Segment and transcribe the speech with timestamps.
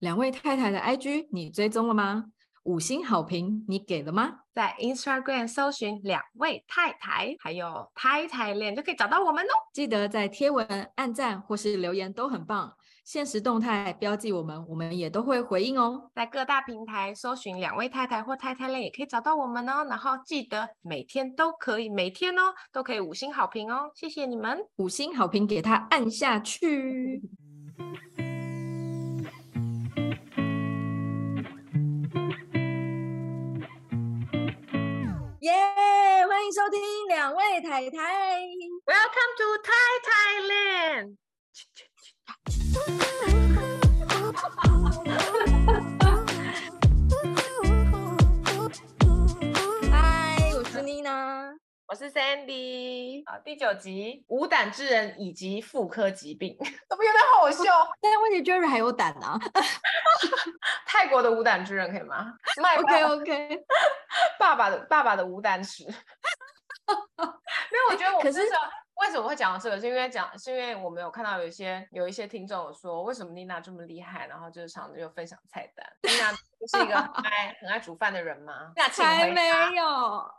[0.00, 2.26] 两位太太的 IG 你追踪了吗？
[2.64, 4.40] 五星好评你给了吗？
[4.52, 9.50] 在 Instagram 搜寻两位太太，还有太太恋就可以找到我们哦。
[9.72, 10.66] 记得在贴文
[10.96, 12.72] 按赞或是留言都很棒，
[13.04, 16.10] 限时动态标记我们，我们也都会回应哦。
[16.14, 19.86] 在各大平台搜寻两位太太或太太恋也可以找到我们哦。
[19.88, 23.90] 然后记得每天都可以，每天哦都可以五星好评哦。
[23.94, 27.22] 谢谢你们，五星好评给他按下去。
[35.48, 35.54] 耶
[36.28, 38.42] 欢迎收听两位太太。
[38.84, 39.72] Welcome to Thai
[40.04, 41.16] Thailand。
[49.90, 51.54] 嗨，我是妮娜，
[51.90, 53.22] 我是 Sandy。
[53.24, 56.54] 啊，第九集无胆之人以及妇科疾病，
[56.86, 57.64] 怎么有点好笑？
[57.98, 59.40] 但是问题 Jerry 还有胆啊。
[60.84, 62.34] 泰国的无胆之人可以吗
[62.78, 63.58] ？OK OK。
[64.38, 68.40] 爸爸的爸爸的无胆史，没有，我觉得我可是
[69.00, 69.80] 为什么会讲到这个？
[69.80, 74.26] 是因为讲，是因为我们有看到有一些有一些听众有说，为什么妮娜这么厉害？
[74.26, 75.86] 然后就是常常又分享菜单。
[76.02, 76.32] 妮娜
[76.66, 78.72] 是一个很爱很爱煮饭的人吗？
[78.74, 79.30] 那请回。
[79.32, 80.30] 没有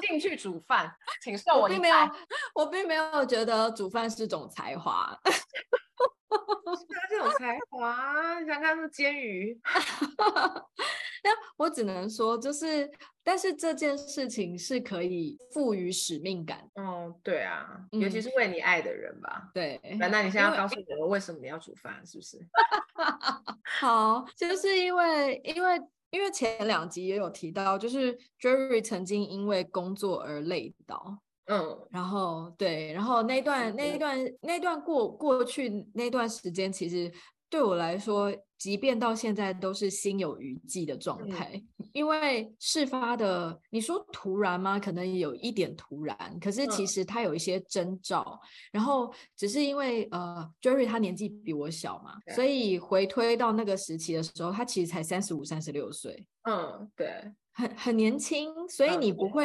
[0.00, 0.92] 进去煮饭，
[1.22, 2.10] 请 受我一拜。
[2.54, 5.16] 我并没有，我并没有觉得煮饭是种才华。
[6.32, 9.58] 他这种才华，你想看是煎鱼？
[11.24, 12.90] 那我只能说，就是，
[13.22, 16.68] 但是这件事情是可以赋予使命感。
[16.74, 19.42] 哦，对啊，尤其是为你爱的人吧。
[19.44, 22.04] 嗯、对，那那你现在要告诉我，为什么你要煮饭？
[22.04, 22.38] 是不是？
[23.78, 25.80] 好，就是因为，因为，
[26.10, 31.18] 因为前两集也有提到，就是 Jerry 曾经因为工作而累倒。
[31.52, 37.12] 嗯，然后对，然后那段那一段那段过过去那段时间，其实
[37.50, 41.50] 对我来说，即便到现在都是心有余悸的状态。
[41.78, 44.78] 嗯、因为事发的，你说突然吗？
[44.78, 48.40] 可能有一点突然，可是其实他有一些征兆。
[48.40, 56.26] 嗯、然后只是因为呃，Jerry 他年纪比我小嘛，所以回推到那个时期的时候，他其实才三十五、三十六岁。
[56.48, 59.44] 嗯，对，很很年轻，所以你不会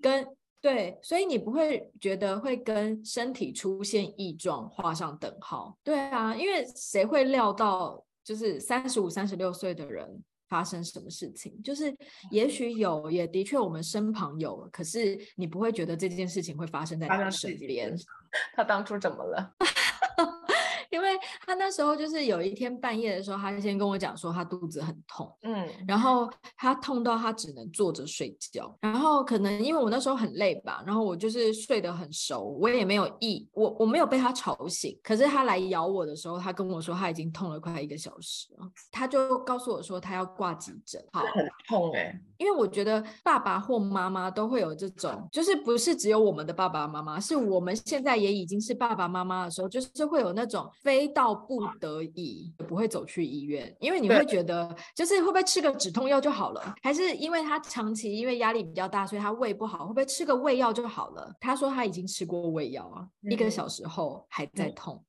[0.00, 0.26] 跟。
[0.62, 5.76] 对，所以你不会觉得会跟身体出现异状画上等号。
[5.82, 11.60] 对啊，因为谁会料到就是三十五、三十六岁的人发生什么事情？
[11.64, 11.92] 就是
[12.30, 17.92] 也许有，也的确我们身旁有，可是你不会觉得这件事情会发生在你身边。
[18.54, 19.54] 他当初怎么了？
[20.92, 21.08] 因为
[21.46, 50.70] 他那时候就是有一天半夜的时候，他先跟我讲说他肚子很痛，嗯，然后他痛到他只能坐着睡觉，然后可能因为我那时候很累吧，然后我就是睡得很熟，我也没有意，我我没有被他吵醒，可是他来咬我的时候，他跟我说他已经痛了快一个小时了，他就告诉我说他要挂急诊，好，很痛哎、欸，因为我觉得爸爸或妈妈都会有这种，就是不是只有我们的爸爸妈妈，是我们现在也已经是爸爸妈妈的时候，就是会有那种。
[50.82, 61.32] 非到不得已不会走去医院，因为你会觉得就是会不会吃个止痛药就好了，还是因为他长期因为压力比较大，所以他胃不好，会不会吃个胃药就好了？
[61.40, 64.94] 他说他已经吃过胃药啊，嗯、一个小时后还在痛。
[64.96, 65.04] 嗯、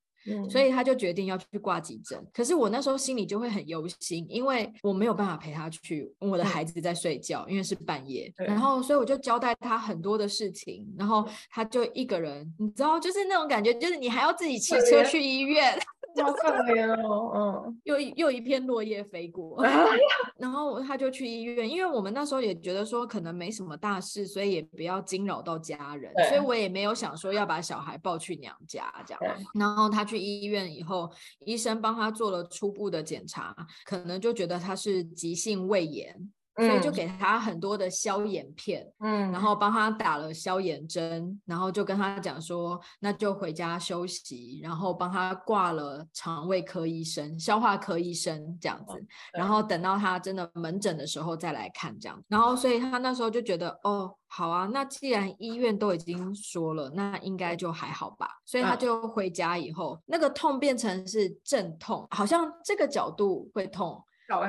[0.49, 15.77] 所以他就决定要去挂急诊，可是我那时候心里就会很忧心，因为我没有办法陪他去，我的孩子在睡觉，嗯、因为是半夜，然后所以我就交代他很多的事情，然后他就一个人，你知道，就是那种感觉，就是你还要自己骑车去医院。
[16.21, 17.31] 好可怜哦，
[17.65, 19.57] 嗯，又又一片落叶飞过，
[20.37, 29.35] 然后他就去医院，因为我们那时候也觉得说可能没什么大事，所以也不要惊扰到家人，所以我也没有想说要把小孩抱去娘家这样。
[29.55, 31.11] 然后他去去医院以后，
[31.45, 36.31] 医生帮他做了初步的检查，可能就觉得他是急性胃炎。
[36.55, 52.23] 所以就给他很多的消炎片，嗯，然后帮他打了消炎针，然后就跟他讲说，那就回家休息，然后帮他挂了肠胃科医生、消化科医生这样子，哦、然后等到他真的门诊的时候再来看这样。
[52.27, 58.27] 然后所以他那时候就觉得，哦，好啊，那既然医院都已经说了，那应该就还好吧。
[58.45, 64.03] 所以他就回家以后，嗯、那个痛变成是阵痛，好像这个角度会痛。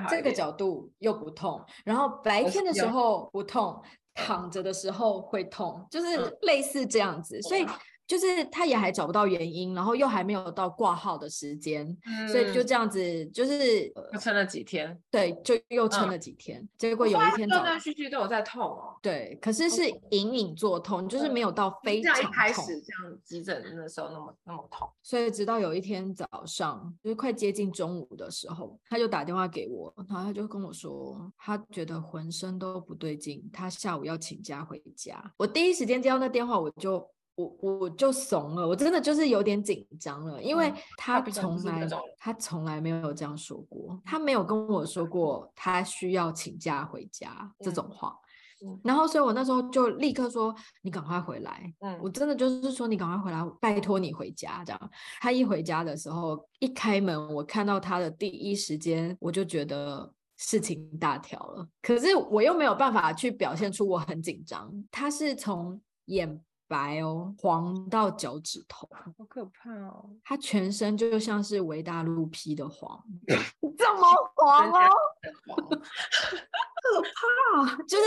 [0.09, 0.55] 这个角。
[0.56, 3.82] 度又不痛，然后白天的时候不痛，
[4.15, 7.43] 躺着的时候会痛，就是类似这样子。
[7.43, 7.67] 所以
[8.06, 16.61] 就是他也还找不到原因，然后又还没有到挂号的时间，嗯、所以就这样子，就是又撑了几天，对，就又撑了几天。
[16.61, 22.25] 嗯、结果有一天断断续续都有在痛哦，对，可是是隐隐作痛，就是没有到非常痛。
[22.25, 35.33] 一开始这样急诊的时候那么那么痛，所以直到有一天早上，就是快接近中午的时候，他就打电话给我，然后他就跟我说，他觉得浑身都不对劲，他下午要请假回家。
[35.39, 37.03] 我第一时间接到那电话，我就。
[37.36, 48.16] 我我就怂了，我真的就是有点紧张了，因为他从来、嗯、他从来没有这样说过，他没有跟我说过他需要请假回家这种话，
[48.64, 54.90] 嗯、然后所以我那时候就立刻说你赶快回来，嗯，我真的就是说你赶快回来，拜托你回家这样。
[55.20, 66.40] 他一回家的时候，一开门，我看到他的第一时间，我就觉得事情大条了，可是我又没有办法去表现出我很紧张，他是从眼。
[66.66, 70.11] 白哦，黄到脚趾头，好可怕哦！
[70.25, 73.02] 他全身就像是维大露披的黄，
[73.78, 74.02] 这么
[74.37, 74.88] 黄哦，
[76.84, 77.76] 可怕！
[77.88, 78.04] 就是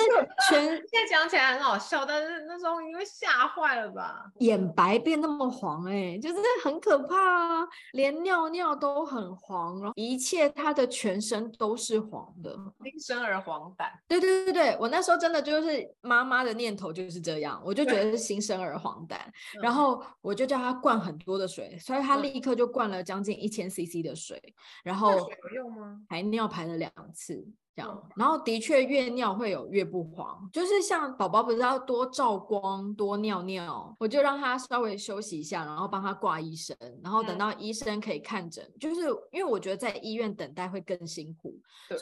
[0.50, 4.32] 全， 现在讲起来很好笑，但是那时候因为吓坏了吧？
[4.40, 7.68] 眼白变那么黄，哎，就是很可怕啊！
[7.94, 13.90] 连尿尿都很黄，然后一切他的全身都是黄的，新生儿黄疸。
[14.08, 19.18] 对对对对，我那时候真的就是妈妈的念头就是这样，我就觉得是新生儿黄疸，
[19.62, 24.42] 然后我就叫他灌很多的水，所以他立刻就灌了将近一千 CC 的水，
[24.84, 26.02] 然后有用吗？
[26.08, 27.48] 排尿排了两次。
[27.78, 39.02] 这样，然后的确越尿会有越不黄，就是像宝宝不是要多照光、多尿尿，我就让他稍微休息一下，然后帮他挂医生，然后等到医生可以看诊，就是
[39.32, 41.54] 因为我觉得在医院等待会更辛苦，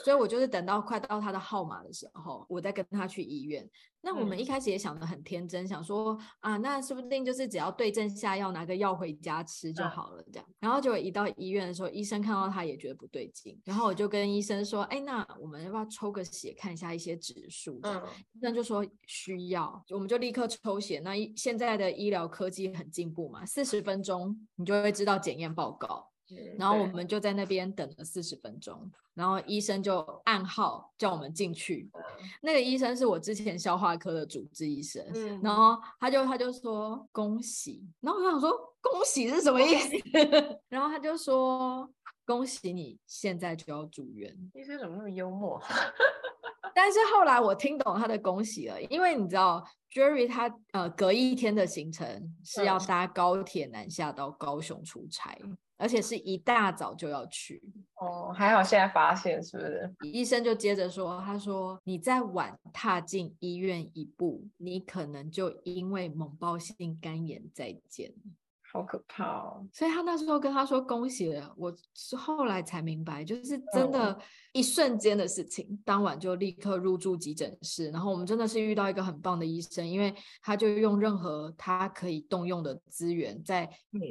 [0.02, 3.68] 所以我就是等到快到他的号码的时候，我再跟他去医院。
[4.06, 10.48] 那我们一开始也想得很天真，想说啊，那说不定就是只要对症下药，拿个药回家吃就好了，这样。
[10.60, 17.80] 然后就一到医院的时候，医生看到他也觉得不对劲，然后我就跟医生说，哎，那我们要不要抽个血看一下一些指数？
[17.82, 21.00] 这样，医生就说需要，我们就立刻抽血。
[21.00, 26.12] 那现在的医疗科技很进步嘛，四十分钟你就会知道检验报告。
[26.58, 31.90] 然后我们就在那边等了四十分钟，然后医生就暗号叫我们进去。
[32.40, 38.50] 那个医生是我之前消化科的主治医生，嗯、然后他就他就说恭喜，然后我想说
[38.80, 39.96] 恭喜是什么意思？
[40.68, 41.88] 然后他就说
[42.24, 44.34] 恭喜你现在就要住院。
[44.54, 45.60] 医生怎么那么幽默？
[46.74, 55.38] 但是后来我听懂他的恭喜了，因为你知道 Jerry 他呃隔一天的行程是要搭高铁南下到高雄出差。
[55.78, 57.62] 而且是一大早就要去
[58.00, 59.94] 哦，还好现在发现是不是？
[60.10, 68.12] 医生就接着说，他说你再晚踏进医院一步，你可能就因为猛暴性肝炎再见。
[68.76, 69.66] 好可怕哦！
[69.72, 74.18] 所以他那时候跟他说恭喜了，我是后来才明白，就是真的，
[74.52, 75.66] 一瞬间的事情。
[75.70, 83.66] 嗯、当晚就立刻入住急诊室，然后我们真的是遇到一个很棒的医生，因为他就用任何他可以动用的资源，在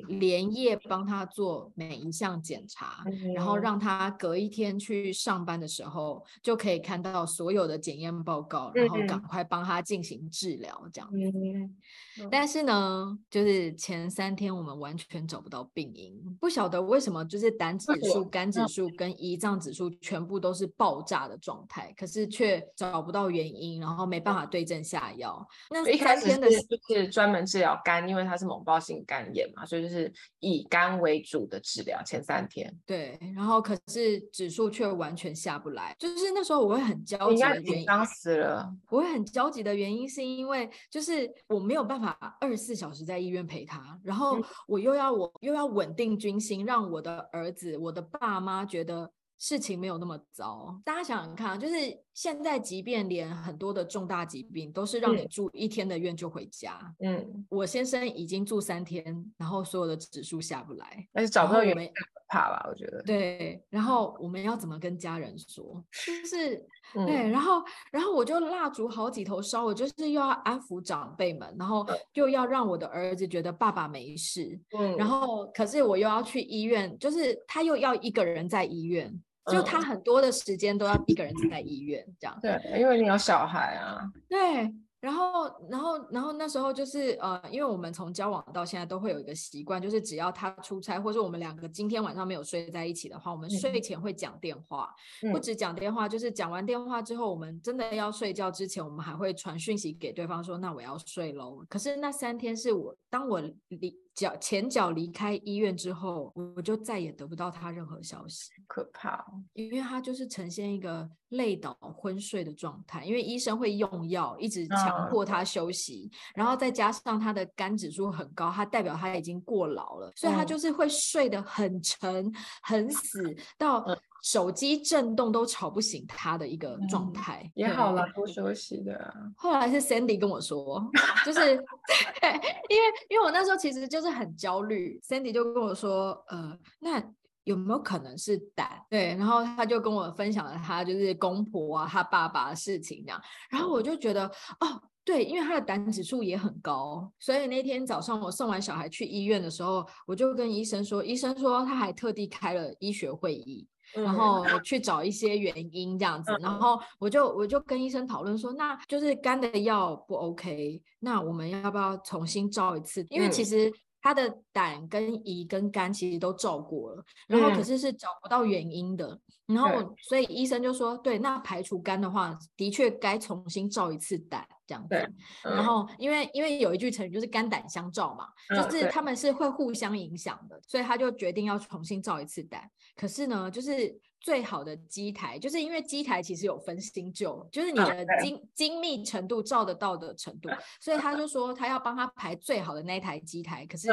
[0.08, 11.18] 连夜帮他做每一项检查，嗯、然后让他隔一天去上班的时候就可以看到所有的检验报告，然后赶快帮他进行治疗，这样子。
[11.18, 11.76] 嗯
[12.22, 14.55] 嗯、但是呢，就是前三天。
[14.56, 25.46] 我们完全找不到病因，不晓得为什么，就是胆指数、肝指数跟胰脏指数全部都是爆炸的状态，可是却找不到原因，然后没办法对症下药。
[25.70, 32.02] 那三天的就是专门治疗肝，因为它是猛暴性肝炎嘛，所以就是以肝为主的治疗。
[32.06, 44.40] 前三天，对，然后可是指数却完全下不来，就是那时候我会很焦急的原因，当死了，我会很焦急的原因是因为就是我没有办法二十四小时在医院陪他，然后。
[44.68, 50.80] 我又要我又要稳定军心，让我的儿子、我的爸妈觉得事情没有那么糟。
[50.84, 51.76] 大家想想看，就是
[52.14, 56.80] 现在，即便连很多的重大疾病都是让你住一天的院就回家。
[57.00, 59.04] 嗯，我先生已经住三天，
[59.38, 61.92] 然后所有的指数下不来，但是找不到原因。
[62.28, 63.64] 怕吧，我觉得对。
[63.70, 65.82] 然后我们要怎么跟家人说？
[66.06, 66.58] 就是
[66.92, 74.60] 对，然后然后我就蜡烛好几头烧，我就是又要安抚长辈们，然后又要让我的儿子觉得爸爸没事。
[74.76, 74.98] 嗯。
[74.98, 79.22] 然后可是我又要去医院，就是他又要一个人在医院，
[79.52, 82.40] 就他很多的时间都要一个人在医院这样。
[82.42, 84.00] 对，因为你有小孩啊。
[84.28, 84.74] 对。
[85.02, 123.86] 然后，然后，然后那时候就是呃，因为我们从交往到现在都会有一个习惯，就是只要他出差，或者我们两个今天晚上没有睡在一起的话，我们睡前会讲电话，嗯、不止讲电话，就是讲完电话之后，我们真的要睡觉之前，我们还会传讯息给对方说：“那我要睡喽。”可是那三天是我当我离脚前脚离开医院之后，我就再也得不到他任何消息，可怕哦，因为他就是呈现一个累倒昏睡的状态，因为医生会用药一直强迫他休息，嗯、然后再加上他的肝指数很高，他代表他已经过劳了，所以他就是会睡得很沉、很死到。
[124.26, 129.14] 手机震动都吵不醒他的一个状态，嗯、也好了，多休息的、啊。
[129.38, 130.84] 后来是 Sandy 跟我说，
[131.24, 131.40] 就是
[132.20, 132.32] 对，
[132.68, 137.00] 因为因为我那时候其实就是很焦虑，Sandy 就跟我说，呃，那
[137.44, 138.84] 有没有可能是胆？
[138.90, 144.26] 对，然后他就跟我分享了他就是公婆啊，他爸爸的事情这样，然后我就觉得，
[144.60, 153.68] 哦，对，因为他的胆指数也很高，所以那天早上我送完小孩去医院的时候，我就跟医生说，医生说他还特地开了医学会议。
[153.96, 156.56] 然后去找一些原因这样子，然。
[156.56, 163.06] 后我就我就跟医生讨论说，那就是肝的药不 OK，那我们要不要重新照一次？
[163.10, 163.72] 因为其实
[164.06, 174.48] 他的胆跟胰跟肝其实都照过了，然后可是是找不到原因的，然后所以医生就说，对，那排除肝的话，的确该重新照一次胆。
[174.68, 175.54] 这样子，对。
[175.56, 182.68] 然后因为因为有一句成语就是肝胆相照嘛，嗯、就是他们是会互相影响的，所以他就决定要重新照一次胆。
[182.96, 183.96] 可是呢，就是
[184.26, 190.50] 最好的机台，就是因为机台其实有分新旧，就是你的精、嗯、精密程度照得到的程度，
[190.82, 193.68] 所以他就说他要帮他排最好的那台机台。
[193.68, 193.88] 可是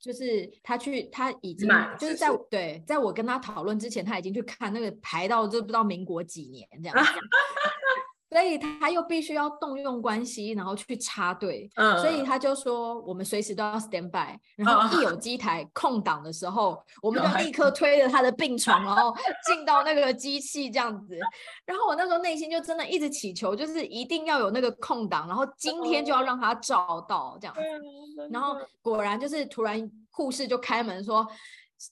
[0.00, 1.68] 就是他去他已经
[2.00, 7.12] 就是在对，在我跟他讨论之前，他已经去看那个排到这不知道民国几年这样子。
[8.28, 11.70] 所以他又必须要动用关系，然后去插队。
[11.76, 19.14] 嗯，所以他就说，我们随时都要 stand by，然后一有机台 空档的时候，我们就立刻推着他的病床，然后
[19.44, 21.16] 进到那个机器这样子。
[21.64, 28.28] 然后我那时候内心就真的一直祈求，就是一定要有那个空档，然后今天就要让他照到这样子。
[28.30, 31.26] 然后果然就是突然护士就开门说，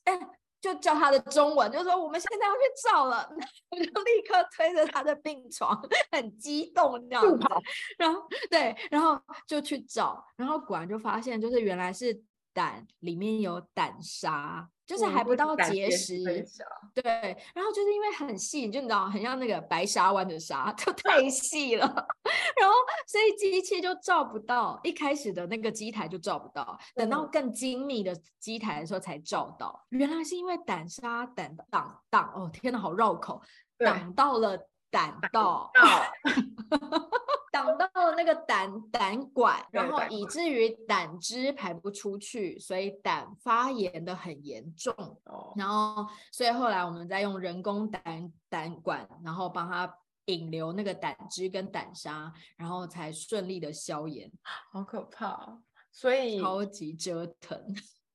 [0.04, 0.18] 哎。
[0.64, 3.28] 就叫他的中文，就说我们现在要去照了，
[3.71, 5.78] 我就立刻推着他的病床，
[6.11, 7.47] 很激动这样子，
[7.99, 12.18] 然后对，然后就去找，然后果然就发现，就是原来是
[12.54, 14.66] 胆里面有胆沙。
[14.86, 16.22] 就是还不到结石，
[16.94, 17.02] 对，
[17.54, 21.86] 然后就是因为很细，就你知道，很像那个白沙湾的沙，就太细了，
[22.60, 22.74] 然后
[23.06, 33.40] 所以机器就照不到，一开始的那个机台就照不到，等到更精密的机台的时候才照到，原来是因为胆沙胆挡挡，哦天哪，好绕口，
[33.78, 34.58] 挡到了
[34.94, 35.68] 胆道。
[37.52, 44.92] 挡到了那个胆胆管，然后以至于胆汁排不出去，所以胆发炎的很严重。
[45.26, 49.88] 哦，然后所以后来我们再用人工胆胆管，然后帮他
[50.24, 54.28] 引流那个胆汁跟胆沙，然后才顺利的消炎。
[54.72, 55.56] 好可怕，
[55.92, 57.56] 所以超级折腾。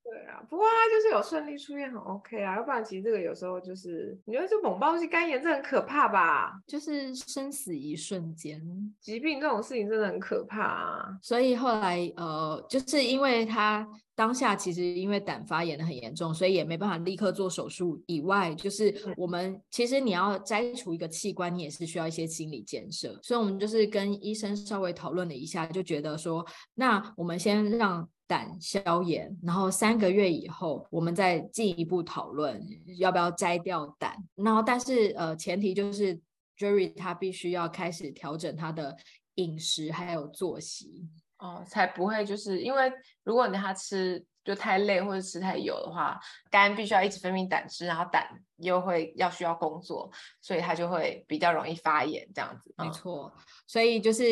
[0.09, 2.55] 对啊，不过他就是有顺利出院，很 OK 啊。
[2.55, 6.59] 要不然其实这个有时候就是，你觉得这猛暴性肝炎这很可怕吧？
[6.65, 8.59] 就是生死一瞬间，
[8.99, 11.05] 疾病这种事情真的很可怕啊。
[11.21, 18.01] 所以后来呃，就是因为他当下其实因为胆发炎的很严重，所以也没办法立刻做手术。
[18.07, 23.19] 以外，就是我们其实你要摘除一个器官，你也是需要一些心理建设。
[23.21, 28.09] 所以我们就是跟医生稍微讨论了一下，就觉得说，那我们先让。
[28.29, 32.63] 胆消炎，然后三个月以后，我们再进一步讨论
[33.00, 34.15] 要不要摘掉胆。
[34.36, 36.21] 然后，但是呃，前提就是
[36.55, 38.95] Jerry 他必须要开始调整他的
[39.36, 41.09] 饮食还有作息
[41.39, 42.91] 哦，才不会就是因为
[43.24, 44.24] 如果你他吃。
[44.43, 46.19] 就太累或者吃太油的话，
[46.50, 48.27] 肝必须要一直分泌胆汁，然后胆
[48.58, 50.10] 又会要需要工作，
[50.41, 52.74] 所以它就会比较容易发炎这样子。
[52.77, 53.31] 没错，
[53.67, 54.25] 所以就是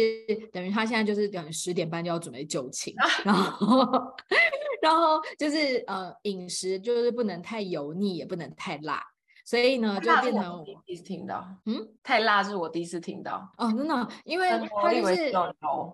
[0.52, 4.16] 等于他现在就是等于十点半就要准备就寝，然后
[4.82, 9.04] 然后就是呃饮食就是不能太油腻，也不能太辣，
[9.46, 15.32] 所以呢就变成我第一次听到，嗯，太辣是我第一次听到哦，真的，因为它就是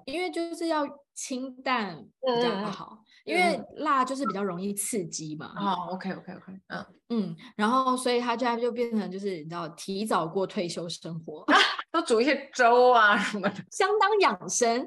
[0.06, 3.00] 因为就是要清淡比较好。
[3.00, 5.54] 嗯因为辣就是比较容易刺激嘛。
[5.58, 11.46] 哦，OK OK OK，嗯嗯，然后所以他现在就变成就是你知道提早过退休生活，
[11.92, 14.86] 都煮一些粥啊什么的， 相当养生。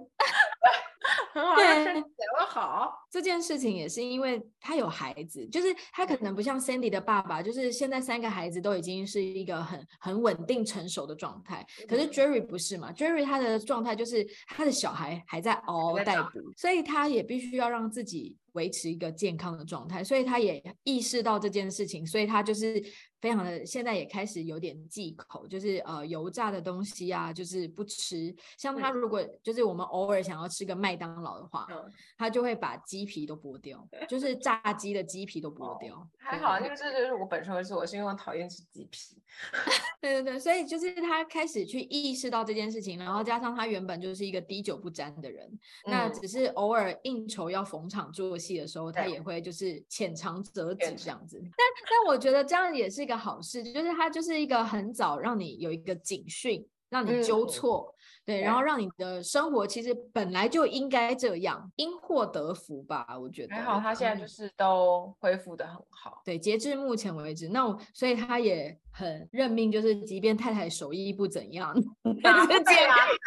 [1.32, 2.08] 很好，对，身体
[2.38, 2.92] 会好。
[3.10, 11.66] 这件事情也是因为他有孩子，就是他可能不像 Sandy 的爸爸，就是现在三个孩子都已经是一个很很稳定成熟的状态。
[11.88, 22.82] 可是 Jerry 不是嘛？Jerry 他的状态就是他的小孩还在嗷嗷待哺，所以他也必须要让自己维持一个健康的状态，所以他也意识到这件事情，所以他就是。
[23.26, 28.32] 非常的，现在也开始有点忌口，就是呃油炸的东西啊，就是不吃。
[28.56, 35.96] 像他如果就是我们偶尔想要吃个麦当劳的话，嗯、他就会把鸡皮都剥掉， 就是炸鸡的鸡皮都剥掉。
[35.96, 39.20] 哦、还好，因为这就是我本身会是，我是因为我讨厌吃鸡皮。
[40.00, 45.46] 对对对，所以就是他开始去意识到这件事情，然后加上他原本就是一个滴酒不沾的人，
[45.84, 51.38] 嗯、那只是偶尔应酬要逢场作戏的时候，他也会就是浅尝辄止这样子。
[51.42, 51.50] 但
[51.90, 53.06] 但我觉得这样也是。
[53.06, 57.94] 一个好事，就是它就是一个很早让你有一个警讯，让你纠错。
[58.26, 63.06] 嗯对，然后让你的生活其实本来就应该这样，因祸得福吧？
[63.20, 66.22] 我觉得还好，他现在就是都恢复的很好。
[66.24, 72.76] 对，截至目前为止，那我所以他也很认命，就是即便太太手艺不怎样， 健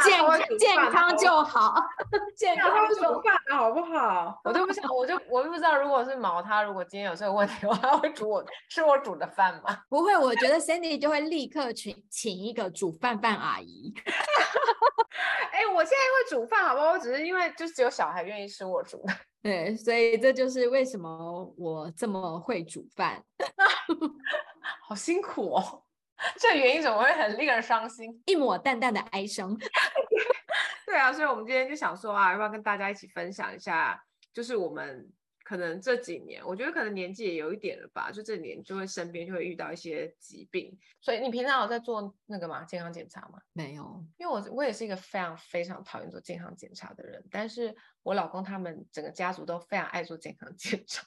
[0.05, 1.75] 健健康就好，
[2.35, 4.37] 健康煮饭好不好？
[4.43, 9.79] 我都不想，我就我就不知道，如果是毛他，如果今天有这个问题，我还会煮我吃我煮的饭吗？
[9.87, 13.93] 不会，我觉得 Sandy 就会立刻请请一个煮饭饭阿姨。
[15.51, 16.91] 哎、欸，我现在会煮饭，好不好？
[16.91, 23.23] 我只是因为就只有小孩愿意吃我煮的， 对，所以这就是为什么我这么会煮饭，
[24.87, 25.83] 好辛苦哦。
[26.37, 28.21] 这原因怎么会很令人伤心？
[28.25, 29.57] 一抹淡淡的哀伤。
[30.85, 34.03] 对啊，所以我们今天就想说啊，要不要跟大家一起分享一下，
[34.33, 35.09] 就是我们。
[35.49, 40.77] 可能这几年，我觉得可能年纪也有一点了吧，就这年就会身边就会遇到一些疾病。
[41.01, 42.63] 所以你平常有在做那个吗？
[42.65, 43.41] 健康检查吗？
[43.53, 51.03] 没有，因为我我也是一个非常非常讨厌做健康检查的人，但是我老公他们整个家族都非常爱做健康检查。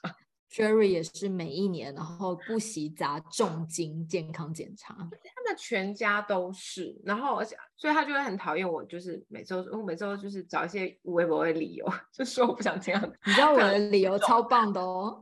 [0.51, 5.09] Jerry 也是每一年，然后不惜砸重金健康检查，
[5.43, 13.13] 他们全家都是，然后而且所以他就会很讨厌我，就是每周我每周就是找一些微博的理由， 就说我不想这样。
[13.25, 15.19] 你知道我的理由超棒的哦，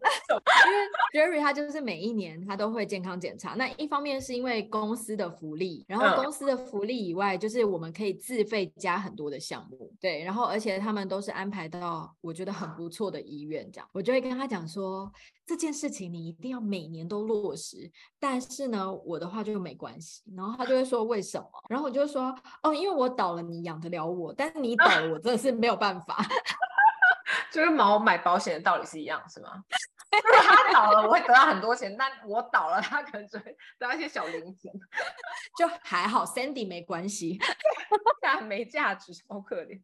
[1.14, 15.12] 因为 Jerry 他就是每一年他都会健康检查，那一方面是因为公司的福利，然后公司的福利以外，就是我们可以自费加很多的项目，对，然后而且他们都是安排到我觉得很不错的医院，这样我就会跟他讲说。
[15.52, 20.22] 这件事情你一定要每年都落实，但是呢，我的话就没关系。
[20.34, 21.46] 然后他就会说为什么？
[21.68, 26.26] 然后我就说哦，因为我倒了，你养得了我，但是你倒了，我真的是没有办法。
[27.52, 29.62] 就跟毛买保险的道理是一样，是吗？
[30.12, 34.72] 如果他倒了，我会得到很多钱；但我倒了，他可能只会得到一些小零钱，
[35.58, 36.26] 就还好。
[36.26, 37.40] Sandy 没关系，
[38.22, 39.82] 但没价值，好可怜。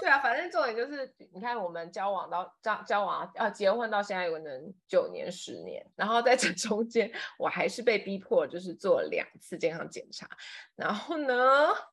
[0.00, 10.28] 对啊，反正重点就是，你看我们交往到交交往要结婚到现在有可能九年十年，然后在这中间，我还是被逼迫就是做了两次健康检查，
[10.76, 11.34] 然后呢，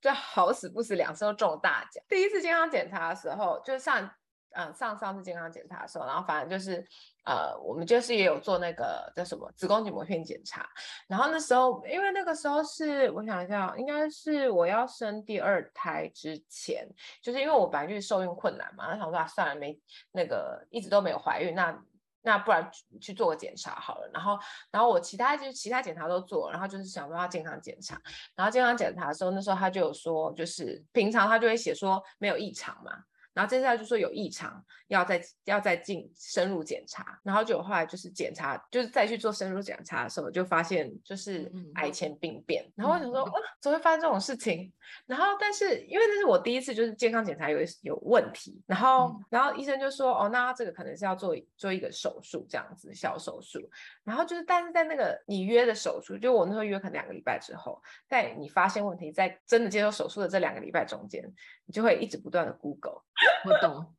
[0.01, 2.03] 就好死不死两次都中大奖。
[2.07, 4.09] 第一次健康检查的时候，就是上。
[4.53, 6.85] 嗯，上上次健康检查的时候，然后反正就是，
[7.25, 10.69] 呃，我们就是也有做那个叫什么子宫颈膜片检查，
[11.07, 16.87] 然后那时候因为那个时候是我想一下，应该是我要生第二胎之前，
[17.21, 19.79] 就是因为我本来就是受孕困难嘛，那想说啊，算了，没
[20.11, 21.81] 那个一直都没有怀孕，那
[22.21, 24.37] 那不然去做个检查好了，然后
[24.69, 27.99] 然后我其他就是其他检查都做，然后就是想说要健康检查，
[28.35, 32.91] 然后健康检查的时候，那时候他就有说，就是平常他就会写说没有异常嘛。
[33.33, 42.63] 然后接下来就说有异常，要再要再进深入检查，然后就后来就是检查，就是再去做深入检查的时候，就发现就是癌前病变。
[42.69, 44.71] 嗯、然后我想说，啊、怎么会发生这种事情？
[45.05, 53.61] 然后但是因为那是我第一次就是健康检查有有问题，然后、嗯、然后医生就说，哦，那这个可能是要做做一个手术这样子小手术。
[54.03, 61.23] 然后就是但是在那个你约的手术，就我那时候约可能两个礼拜之后，在你发现问题，在真的接受手术的这两个礼拜中间，
[61.65, 63.01] 你就会一直不断的 Google。
[63.45, 63.95] 我懂，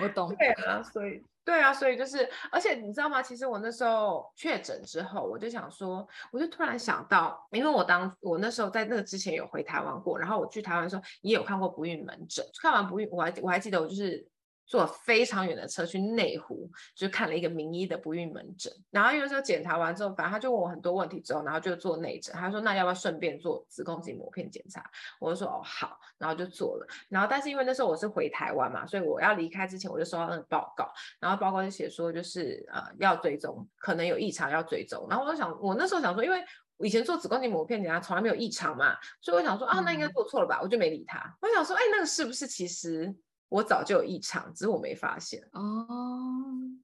[0.00, 0.34] 我懂。
[0.36, 3.22] 对啊，所以对啊，所以就是，而且你知道吗？
[3.22, 14.26] 其实我那时候确诊之后，我就想说，我就突然想到，因为我当我那时候在那个之前有回台湾过，然后我去台湾的时候也有看过不孕门诊，看完不孕，我还我还记得我就是。
[14.72, 18.72] 坐非常远的车去内湖，就看了一个名医的不孕门诊。
[18.90, 22.34] 然后因为说检查完之后，反正他就问我很多问题之后，然后就做内诊。
[22.34, 24.82] 他说：“那要不要顺便做子宫颈膜片检查？”
[25.20, 26.86] 我就说：“哦，好。”然后就做了。
[27.10, 30.90] 然后但是因为那时候我是回台湾嘛，所以我要离开之前我就收到那个报告。
[31.20, 35.06] 然后报告就写说，就是呃要追踪，可能有异常要追踪。
[35.10, 36.42] 然后我就想，我那时候想说，因为
[36.78, 40.60] 以前做子宫颈膜片检查从来没有异常嘛，所以我想说啊，那应该做错了吧？
[40.62, 41.36] 我就没理他。
[41.42, 43.14] 我想说，哎，那个是不是其实？
[43.52, 45.46] 我早就有异常，只是我没发现。
[45.52, 45.86] 哦，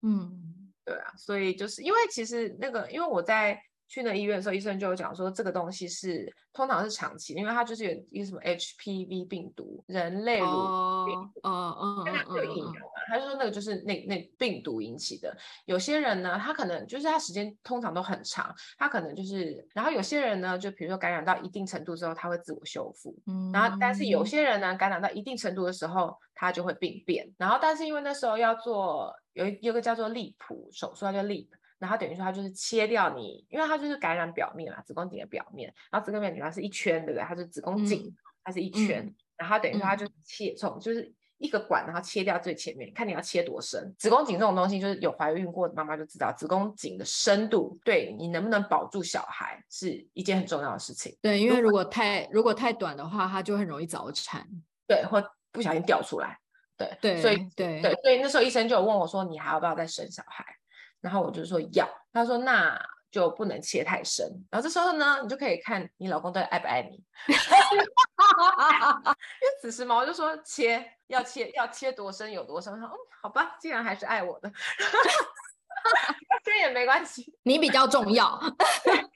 [0.02, 3.60] 嗯，对啊，所以就是因为其实那个，因为我在。
[3.88, 10.46] 去那医院的时候，医生就有讲说，这个东西是通常是长期，因为它就是有一个什么 HPV 病毒，人类乳
[11.06, 15.34] 病毒，嗯嗯有疫苗嘛，他就说那个就是那那病毒引起的。
[15.64, 31.48] 有些人呢，他可能就是他时间通常都很长，他可能就是，然后有些人呢，就比如说感染到一定程度之后，他会自我修复，嗯，然后但是有些人呢，感染到一定程度的时候，他就会病变，然后但是因为那时候要做有有个叫做利普手术，叫 LEEP。
[31.78, 35.72] 然后等于说它就是切掉你，因为它就是感染表面嘛，子宫颈的表面。
[35.90, 37.24] 然后子宫颈它是一圈，对不对？
[37.24, 39.04] 它是子宫颈，它是一圈。
[39.04, 43.94] 嗯、然后等于说它就切从、嗯、就是一个管，然后切掉最前面，看你要切多深。
[43.96, 51.16] 子宫颈这种东西，就是有怀孕过的妈妈就知道，子宫颈的深度对你能不能保住小孩是一件很重要的事情。
[51.22, 54.44] 对，因为如果太如果太短的话，它就很容易早产。
[54.88, 56.36] 对，或不小心掉出来。
[56.76, 60.44] 对对，所以对对，所以那时候医生就有问我说：“你还要不要再生小孩？”
[61.00, 62.78] 然后我就说要，他说那
[63.10, 64.26] 就不能切太深。
[64.50, 67.02] 然后这时候呢，你就可以看你老公到底爱不爱你。
[68.16, 72.72] 哈哈哈因为此时嘛，我就说切要切要切多深有多深。
[72.74, 78.38] 他说嗯，好吧，既然还是爱我的，哈哈这也没关系，你比较重要。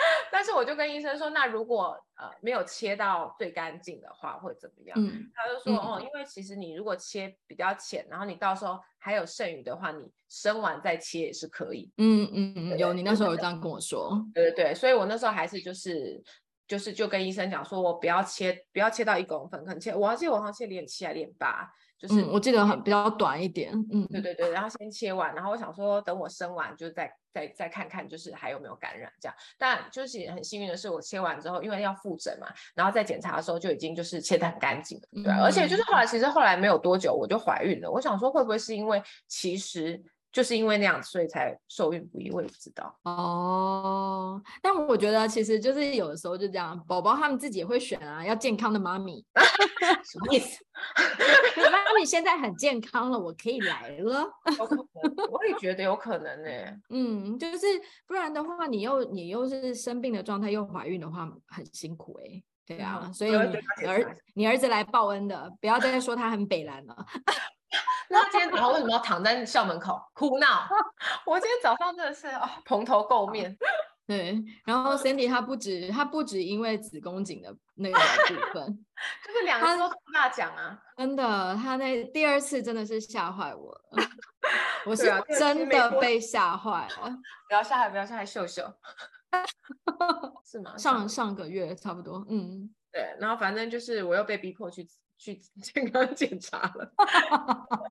[0.32, 4.96] 但是我就跟医生说，那如果呃没有切到最干净的话，会怎么样？
[4.98, 11.90] 嗯，他就说、嗯、哦，因为其实你如果切比较浅，然后你到时候还有剩余的话，你生完再切也是可以。
[11.98, 14.24] 嗯嗯嗯，有你那时候有这样跟我说。
[14.34, 16.22] 对对对，所以我那时候还是就是
[16.66, 21.68] 就是就跟医生讲说，我不要切不要切到一公分，可能切我要切我好像切零点七还零点八。
[21.98, 29.36] 就是、嗯、我记得很比较短一点，嗯，对对对，然后先切完，然后我想说等我生完就再再再看看，就是还有没有感染这样。
[29.58, 37.90] 但就是很幸运的是，我切完之后，因为要复诊嘛，然后在检查的时候就已经就是切得很干净了，对、嗯，而且就是后来其实后来没有多久我就怀孕了。
[37.90, 40.02] 我想说会不会是因为其实。
[40.32, 44.40] 就是因为那样，所以才受孕不易，我也不知道哦。
[44.62, 49.24] 但我觉得其实就是有的时候就这样，宝宝他们自己也会选啊，要健康的妈咪。
[50.04, 50.64] 什么意思？
[51.70, 54.28] 妈咪现在很健康了，我可以来了。
[55.30, 56.80] 我也觉得有可能呢、欸。
[56.90, 57.66] 嗯，就是
[58.06, 62.44] 不然的话，你又你又是生病的状态，又怀孕的话，很辛苦哎、欸。
[62.66, 66.94] 对啊，嗯、所以你儿你儿子来报恩的，不要再说他很北蓝了。
[68.10, 70.68] 那今天早上为什么要躺在校门口哭闹？
[71.24, 73.56] 我今天早上真的是啊，蓬头垢面。
[74.06, 78.84] 对，然后 Sandy 他不止他不止因为子宫颈的那个部分，
[79.24, 80.76] 就是两个都大奖啊！
[80.96, 84.02] 真的，他那第二次真的是吓坏我了，
[84.84, 85.04] 我是
[85.38, 87.16] 真的被吓坏了。
[87.48, 88.64] 不要吓害，不要吓害，秀秀，
[90.44, 90.76] 是吗？
[90.76, 94.84] 上上个月差不多，嗯，对，然后反正就是我又被逼迫去。
[95.20, 96.92] 去 健康检查了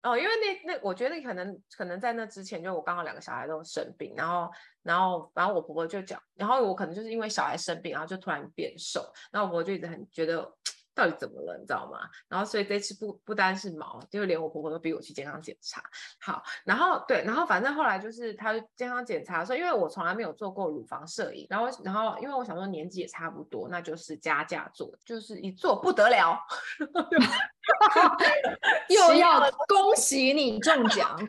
[0.01, 0.29] 哦，因为
[0.65, 4.49] 那那我觉得可能可能在那之前，就我刚好两个小孩都生病，然后
[4.81, 10.51] 然后然后我婆婆就讲，然后我可能就是因为小孩生病，然后就突然变瘦，然后我婆婆就一直很觉得。
[10.99, 11.99] 到底怎么了，你知道吗？
[12.27, 15.81] 然后所以这次不不单是毛，就连我婆婆都逼我去健康检查。
[16.19, 26.37] 好，然后对，然后反正后来就是他健康检查的时候，因为我从来没有做过乳房摄影，然后然后因为我想说年纪也差不多，那就是加价做，就是一做不得了，
[28.89, 31.17] 又要恭喜你中奖。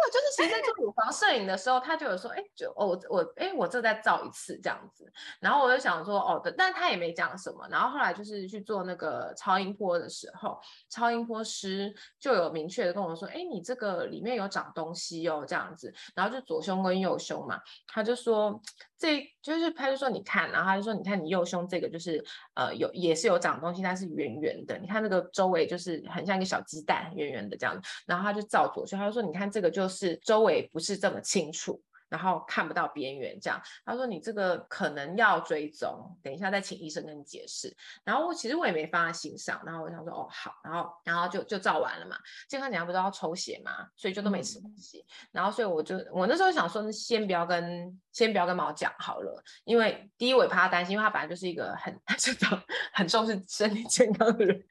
[0.00, 5.10] 没有，就是其实在做乳房摄影的时候，他就有说，哎，就哦，我我哎，我这再照一次这样子。
[5.40, 7.66] 然后我就想说，哦，对，但他也没讲什么。
[7.68, 10.58] 然后后来就是去做那个超音波的时候，
[10.88, 15.92] 超音波师就有明确的跟我说，哎，你这个里面有长东西哦，这样子。
[16.14, 18.60] 然后就左胸跟右胸嘛，他就说。
[19.00, 22.24] 这就是他就说你看，然后他就说你看你右胸这个就是
[22.54, 24.78] 呃有也是有长东西，但是圆圆的。
[24.78, 27.88] 你看那个周围就是很像一个小鸡蛋，圆圆的这样子。
[28.06, 31.82] 然后他就照左胸，他就说你看这个就是周围不是这么清楚。
[32.10, 37.72] 然后看不到边缘，这样他说你这个可能要追踪，等一下再请医生跟你解释。
[38.02, 42.16] 然后我其实我也没放在心上，然后我想说哦好，然后然后就就照完了嘛。
[42.48, 44.98] 健康检查不是要抽血嘛，所以就都没吃东西。
[44.98, 52.00] 嗯、然后所以我就我那时候想说先不要跟先不要跟毛讲好了，因为第一我也怕他担心，因为他本来就是一个很
[52.92, 54.64] 很重视身体健康的人。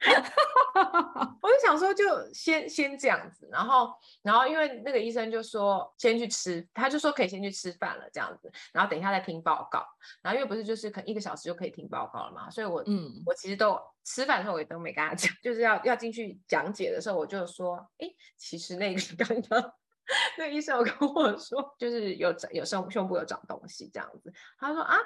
[1.42, 9.84] 我就想说，就先先这样子，然后，然后因为那个医生就说先去吃，他就说可以先去吃饭了这样子，然后等一下再听报告，
[10.22, 19.72] 然后因为不是就是可能一个小时就可以听报告了嘛，所以我嗯，我其实都吃饭的时候我也都没跟他讲， 就是要要进去讲解的时候，我就说，哎，其实那个刚刚
[20.38, 24.96] 那医生有跟我说，就是有长有胸胸部有长东西这样子，他说啊。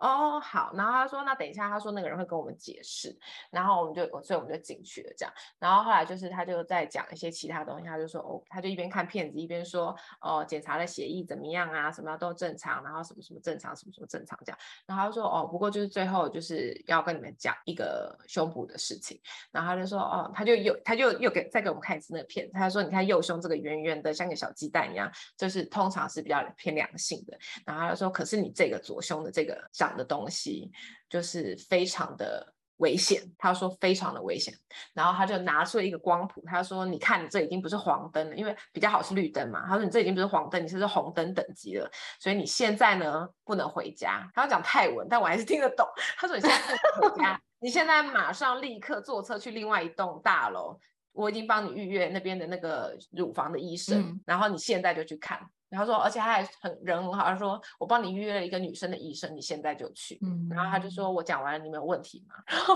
[0.00, 0.72] 哦，好。
[0.74, 3.16] 然后他说，那等一下，他说那个人会跟我们解释。
[3.50, 5.32] 然后我们就，所以我们就进去了，这样。
[5.58, 11.92] 然后后来就是他就在讲一些其他东西，他就说，哦，他就一边看片子一边说，哦，检查的血液怎么样啊？
[11.92, 14.58] 什么都正常，然后什么什么正常，什么什么正常这样。
[14.86, 19.20] 然后他说，哦，不过就是最后就是要跟你们讲一个胸部的事情。
[19.50, 22.52] 然后他就说，哦，他就又他就又给再给我们看一次那个片子。
[22.54, 27.38] 他说，你看右胸这个圆圆的，像个小鸡蛋一样，就是通常是比较偏良性的。
[27.66, 30.70] 然后他就说，可是你这个左胸的这个小长的东西，
[31.08, 33.22] 就是非常的危险。
[33.36, 34.54] 他说非常的危险。
[34.94, 39.66] 然后他就拿出了一个光谱，他说，你看，你这已经不是黄灯了，因为比较好是绿灯嘛。
[39.66, 41.90] 他说，你这已经不是黄灯，你是红灯等级了。
[42.18, 44.30] 所以你现在呢，不能回家。
[44.34, 45.86] 他要讲泰文，但我还是听得懂。
[46.16, 50.78] 他说，你现在不能回家，你现在马上立刻坐车去另外一栋大楼。
[51.12, 55.40] 我已经帮你预约那边的那个乳房的医生，嗯、然后你现在就去看。
[55.70, 60.18] 然后说，而且他还很人很好，他说我帮你预约了一个女生的医生，你现在就去。
[60.22, 62.34] 嗯、然后他就说，我讲完了，你没有问题吗？
[62.46, 62.74] 然后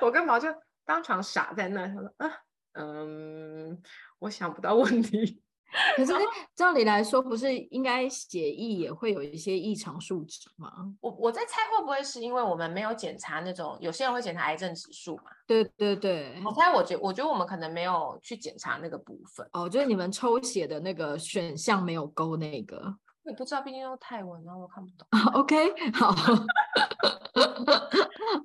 [0.00, 0.48] 我跟毛就
[0.86, 2.30] 当场傻在那，他说啊，
[2.74, 3.82] 嗯，
[4.20, 5.42] 我想不到问题。
[5.96, 6.12] 可是
[6.54, 10.70] 照理来说，不是应该血液也会有一些异常数值吗？
[11.00, 15.24] 我我在猜会不会是因为我们没有检查那种，有些人会检查癌症指数嘛？
[15.46, 19.48] 对对对，我猜我觉我觉得我们可能没有去检查那个部分。
[19.52, 25.06] 哦，就是你们抽血的那个选项没有勾那个，我不知道，毕竟用泰文，然后我看不懂。
[25.40, 26.14] OK，好，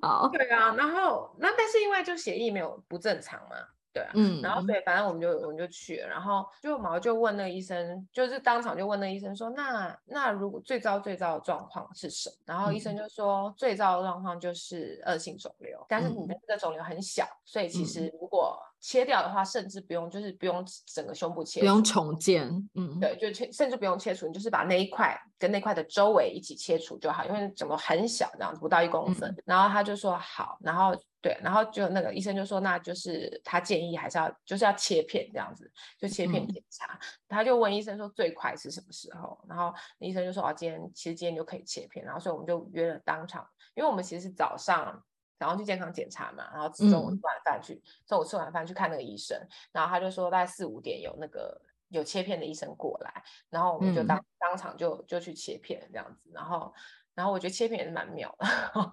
[0.00, 3.56] 好，对啊，然后那但是因为就血液没有不正常嘛。
[3.92, 12.36] 对啊，嗯，然后所以，反正我们就我们就去了，然后就毛就问那个医生，就是当场就问那个医生说，那那如果最糟最糟的状况是什么？
[12.44, 29.30] 然后医生就说，嗯、最糟的状况就是恶性肿瘤，但是你的这个肿瘤很小，嗯、所以其实如果切掉的话，甚至不用就是不用整个胸部切，不用重建，嗯，对，就切甚至不用切除，你就是把那一块跟那块的周围一起切除就好，因为整个很小，这样子不到一公分。
[29.30, 30.94] 嗯、然后他就说好，然后。
[31.20, 36.94] 对，然后就那个医生就说，那就是他建议还是要就是要切片这样子，就切片检查。
[36.94, 39.36] 嗯、他就问医生说最快是什么时候？
[39.48, 42.04] 然后医生就说哦，今天其实今天就可以切片。
[42.04, 45.02] 然后所以我们就约了当场，因为我们其实是早上
[45.40, 49.36] 早上去健康检查嘛，然后中午吃完饭去，嗯、中午吃完饭去看那个医生。
[49.72, 56.72] 然后他就说大概四五点有那个有切片的医生过来，然后我们就当、嗯、当场就就去切片这样子，然后。
[57.18, 58.46] 然后我觉得切片也是蛮妙的，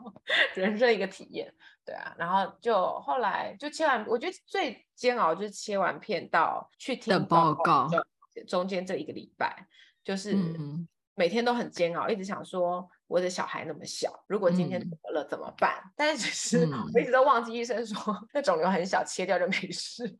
[0.60, 1.54] 人生一个体验，
[1.86, 2.16] 对啊。
[2.18, 7.88] 然后就后来就切完，我觉得最煎熬就是切完片到去听报告，
[8.48, 9.68] 中间这一个礼拜，
[10.04, 10.36] 就是
[11.14, 12.90] 每天都很煎熬，一直想说。
[13.08, 15.76] 我的小孩那么小，如果今天怎么了怎么办？
[15.84, 20.04] 嗯、但是其实我一直都忘记医生说，嗯、那肿瘤很小，切掉就没事。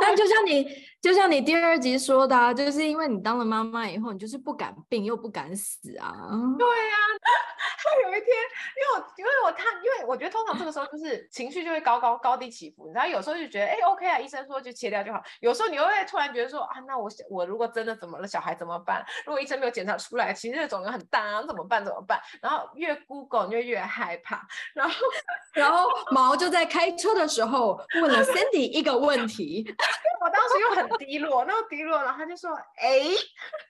[0.00, 0.66] 但就像你，
[1.00, 6.12] 就像你第二集说的、啊，就是因为你当了妈妈以后，你就是不敢病又不敢死啊。
[6.58, 6.96] 对呀、
[7.78, 7.94] 他。
[8.02, 19.04] 有一天，因为我因为我看，因为我觉得通常这个时候就是情绪就会高高高低起伏，你知道，有时候就觉得哎 OK 啊，医生说就切掉就好，有时候你又会突然觉得说啊，那我我如果真的怎么了，小孩怎么办？
[19.24, 21.84] 如果医生没有检查出来，其实这肿瘤很大啊，怎么办？
[21.84, 22.20] 怎么办？
[22.40, 24.94] 然后越 Google 你就越害怕， 然后
[25.54, 29.64] 然后毛就在开车的时候问了 Sandy 一个问题，
[30.24, 33.00] 我当时又很低落，那么低落，然后他就说哎，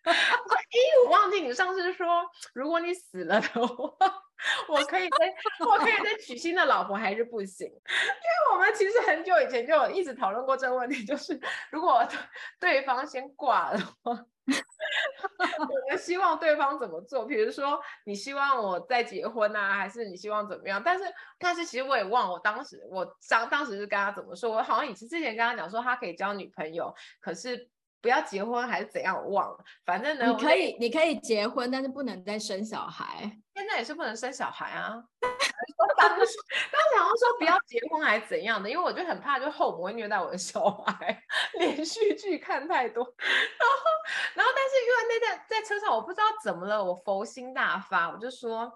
[0.04, 3.92] 我说哎，我忘记你上次说如果你死了的话。
[4.68, 7.66] 我可以再，我可以再娶新的老婆还是不行？
[7.66, 12.06] 因为我们其实很久以前就一直讨论过这个问题，就是如果
[12.60, 14.22] 对方先挂了的话，
[15.58, 17.24] 我们希望对方怎么做？
[17.26, 20.82] 比如说，你希望我再结婚啊，还是你希望怎么样？
[20.84, 21.04] 但是，
[21.38, 24.50] 但是其实我也忘我当时我当当时是跟他怎么说？
[24.50, 27.68] 我好像以前之前跟他讲说他可以交女朋友，可是。
[28.04, 29.16] 不要结婚还是怎样？
[29.16, 29.56] 我忘了。
[29.86, 33.34] 反正呢，你可以，你可以结婚，但是不能再生小孩。
[33.54, 35.02] 现在也是不能生小孩啊。
[35.96, 36.36] 当时
[36.70, 41.18] 当时好像说不要结婚还是怎样的，因为我就很怕，就后母会虐待我的小孩。
[41.58, 43.76] 连续剧看太多，然后
[44.34, 48.70] 然后但是因为那在在车上，我不知道怎么了，我佛心大发，我就说。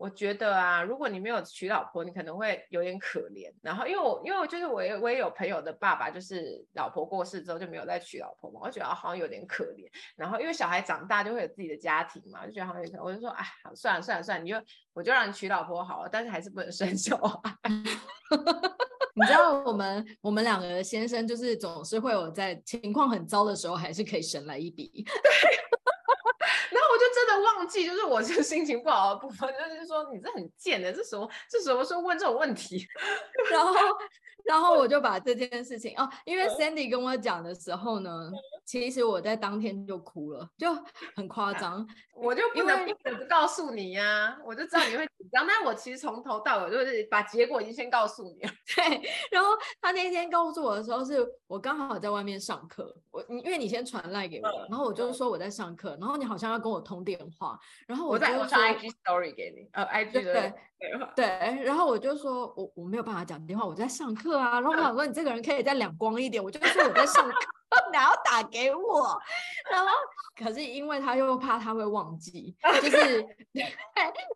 [0.00, 3.52] 我觉得啊，如果你没有娶老婆，你可能会有点可怜。
[3.60, 9.86] 然后，因为我因为我就是我也我也有朋友的爸爸，就是老婆过世之后就没有再娶老婆嘛，我觉得好像有点可怜。
[10.16, 14.56] 然后，因为小孩长大就会有自己的家庭嘛，就觉得好像有点，我就说，哎，算了算了算了，你就
[14.94, 17.54] 我就让你娶老婆好了，但是还是不能生小孩。
[19.14, 25.04] 你知道我们我们两个先生就是总是会有在情况很糟的时候，还是可以省来一笔。
[25.04, 25.60] 对。
[27.60, 32.86] 忘记，就是我这心情不好的部分，就是说你这很贱的，这什么这什么时候问这种问题？
[33.52, 33.74] 然后。
[34.42, 38.32] 然后我就把这件事情哦，因为 Sandy 跟我讲的时候呢，
[38.64, 40.74] 其实我在当天就哭了，就
[41.14, 41.86] 很夸张。
[42.16, 45.46] 我就不能不告诉你呀、啊，我就知道你会紧张。
[45.46, 48.50] 但我其实从头到尾就是把结果已经先告诉你了。
[48.74, 49.10] 对。
[49.30, 60.54] 然后他那天告诉我的时候，是我刚好在外面上课，我因为你先传赖给我，然后我就说我在上课，然后你好像要跟我通电话，然后我就说我在我传 IG Story 给你，呃，IG 的对
[61.14, 64.60] 对，然后我就说我我没有办法讲电话，我在上课啊。
[64.60, 67.34] 然后我想说你这个人可以再两光一点，我就说我在上课。
[67.90, 69.18] 你要打给我，
[69.70, 69.88] 然后
[70.36, 73.26] 可是因为他又怕他会忘记， 就是，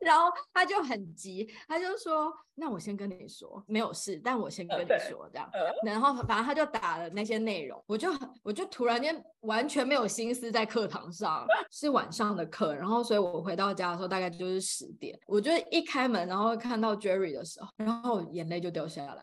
[0.01, 5.51] 然后他就很急，他就说：“那我先跟你说，没有事，但我先跟你说这样。”
[5.85, 8.11] 然后反正他就打了那些内容，我就
[8.43, 19.23] 我就突然间完全没有心思在课堂上，是晚上的课，然后所以我回到家的时候大概就是十点，我就一开门，然后看到 Jerry 的时候，然后眼泪就掉下来了。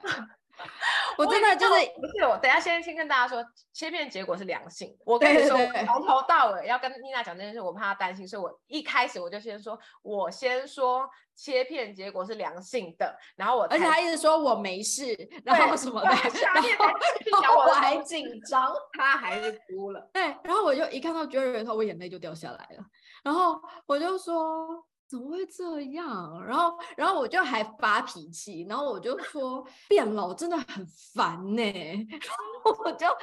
[1.18, 5.04] 我真的就是不是我，等下先先跟大家说，切片结果是良性的。
[5.06, 20.10] 我跟你说，从头到尾要跟妮娜讲这件事，我怕她担心，所以我一开始我就先说，我先说切片结果是良性的，然后我而且她一直说我没事，然后什么的，然后我还紧张，她还是哭了。
[20.14, 22.84] 对，然后我就一看到 Jerry 的时候，我眼泪就掉下来了，
[23.24, 24.86] 然后我就说。
[25.12, 26.42] 怎么会这样？
[26.46, 32.08] 然后，然后我就还发脾气，然后我就说 变老真的很烦呢、欸。
[32.10, 32.20] 然
[32.64, 33.06] 后我就。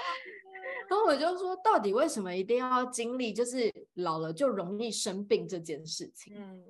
[0.89, 6.35] 然后我就说，到底为什么一定要经历，就是老了就容易生病这件事情？
[6.37, 6.63] 嗯，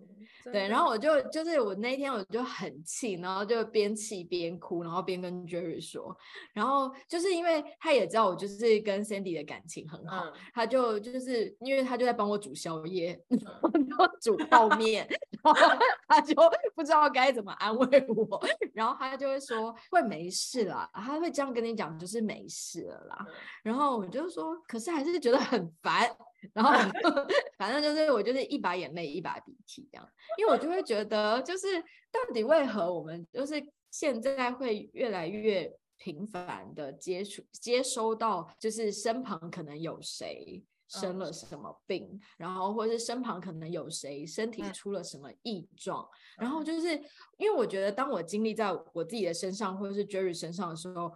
[0.44, 0.68] 对。
[0.68, 6.16] 然后我就就是我那一天我就很气，然后就边气边哭，然后边跟 Jerry 说，
[6.52, 15.06] 然后就是因为他也知道我就是跟 Sandy 的感情很好，嗯、他就就是因为他就在帮我煮宵夜，然后煮泡面，
[15.42, 15.52] 然后
[16.08, 16.34] 他就
[16.74, 18.40] 不知道该怎么安慰我，
[18.72, 23.26] 然后他就会说会没事啦，他会这样跟你讲，就是没事了啦，
[23.62, 23.98] 然后。
[23.98, 26.08] 我就说，可是还是觉得很烦，
[26.52, 26.72] 然后
[27.58, 33.54] 反正就是我就是一把眼泪一把鼻涕这样，因为我就会觉得，就是到底为何我们就是
[33.90, 46.88] 现在会越来越频繁的接触接收到，就是身旁可能有谁生了什么病，然后或者是身旁可能有谁身体出了什么异状，然后就是
[47.36, 51.12] 因为我觉得，当我经历在我自己的身上或者是 Jerry 身上的时候。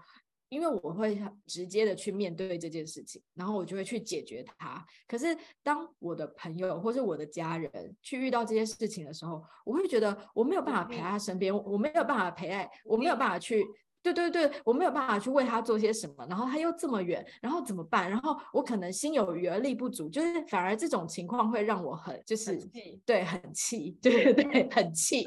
[0.52, 4.84] 因为我会直接的去面对这件事情，然后我就会去解决它。
[5.08, 13.64] 可是当我的朋友或是我的家人去遇到这些事情的时候，我会觉得我没有办法陪在他身边，我没有办法陪爱，我没有办法去。
[14.02, 18.10] 对对对，我没有办法去为他做些什么，然后他又这么远，然后怎么办？
[18.10, 22.58] 然后我可能心有余而力不足，就是反而这种情况会让我很就是
[23.06, 25.24] 对，很气， 对对对，很气。